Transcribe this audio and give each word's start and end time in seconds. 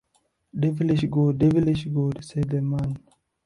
‘Devilish 0.61 1.05
good— 1.13 1.37
devilish 1.41 1.85
good,’ 1.95 2.17
said 2.25 2.49
the 2.49 2.59
man. 2.59 2.91